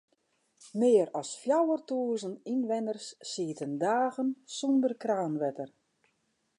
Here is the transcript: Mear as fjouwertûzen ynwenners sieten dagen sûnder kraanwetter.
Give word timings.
Mear 0.79 1.07
as 1.19 1.29
fjouwertûzen 1.41 2.33
ynwenners 2.53 3.07
sieten 3.31 3.73
dagen 3.83 4.29
sûnder 4.55 4.93
kraanwetter. 5.03 5.69